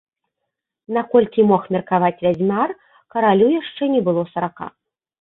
[0.97, 2.69] Наколькі мог меркаваць вядзьмар,
[3.15, 4.77] каралю яшчэ не было сарака.